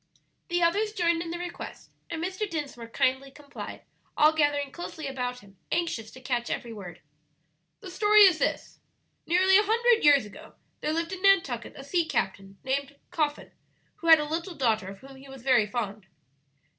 [0.47, 2.49] The others joined in the request, and Mr.
[2.49, 3.83] Dinsmore kindly complied,
[4.17, 7.01] all gathering closely about him, anxious to catch every word.
[7.81, 8.79] "The story is this:
[9.27, 13.51] Nearly a hundred years ago there lived in Nantucket a sea captain named Coffin,
[13.97, 16.07] who had a little daughter of whom he was very fond."